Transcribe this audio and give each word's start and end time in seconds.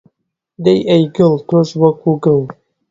دەی 0.63 0.79
ئەی 0.89 1.03
گڵ، 1.15 1.33
تۆش 1.47 1.69
وەکو 1.81 2.11
گڵ 2.23 2.41